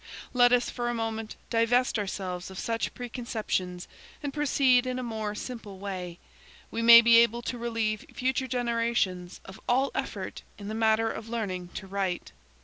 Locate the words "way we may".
5.77-7.01